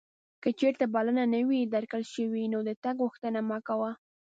[0.43, 3.91] که چیرته بلنه نه وې درکړل شوې نو د تګ غوښتنه مه کوه.